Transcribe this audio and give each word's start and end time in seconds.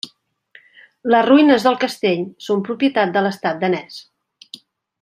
Les 1.15 1.25
ruïnes 1.27 1.67
del 1.67 1.77
castell 1.83 2.23
són 2.47 2.65
propietat 2.71 3.13
de 3.19 3.25
l'estat 3.27 3.61
danès. 3.65 4.01